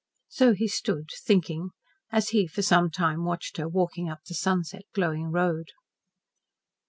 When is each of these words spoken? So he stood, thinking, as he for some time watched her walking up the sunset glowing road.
So 0.29 0.53
he 0.55 0.67
stood, 0.67 1.11
thinking, 1.15 1.69
as 2.11 2.29
he 2.29 2.47
for 2.47 2.63
some 2.63 2.89
time 2.89 3.23
watched 3.23 3.57
her 3.57 3.67
walking 3.69 4.09
up 4.09 4.23
the 4.27 4.33
sunset 4.33 4.81
glowing 4.95 5.27
road. 5.29 5.67